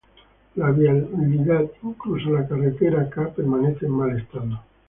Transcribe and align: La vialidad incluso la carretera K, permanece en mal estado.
La 0.55 0.71
vialidad 0.71 1.61
incluso 1.83 2.31
la 2.31 2.47
carretera 2.47 3.07
K, 3.07 3.33
permanece 3.35 3.85
en 3.85 3.91
mal 3.91 4.17
estado. 4.17 4.63